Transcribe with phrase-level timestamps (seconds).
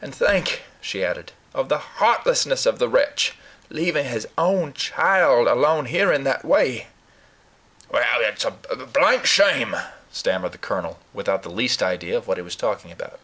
[0.00, 3.34] "And think," she added, "of the heartlessness of the wretch,
[3.68, 6.86] leaving his own child alone here in that way."
[7.92, 9.74] "It's a blank shame!"
[10.12, 13.18] stammered the colonel, without the least idea of what he was talking about.